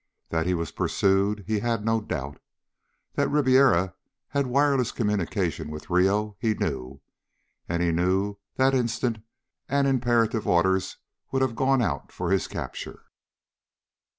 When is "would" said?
11.31-11.43